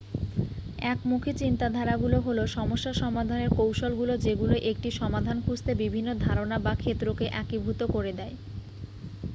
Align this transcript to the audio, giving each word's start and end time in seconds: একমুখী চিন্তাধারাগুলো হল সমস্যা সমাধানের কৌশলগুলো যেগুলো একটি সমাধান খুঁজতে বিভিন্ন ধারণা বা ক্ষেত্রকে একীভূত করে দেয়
একমুখী 0.85 1.31
চিন্তাধারাগুলো 1.41 2.17
হল 2.21 2.39
সমস্যা 2.51 2.91
সমাধানের 3.01 3.49
কৌশলগুলো 3.57 4.13
যেগুলো 4.25 4.55
একটি 4.71 4.89
সমাধান 4.99 5.37
খুঁজতে 5.45 5.71
বিভিন্ন 5.81 6.09
ধারণা 6.25 6.57
বা 6.59 6.73
ক্ষেত্রকে 6.81 7.25
একীভূত 7.41 7.79
করে 7.93 8.11
দেয় 8.19 8.35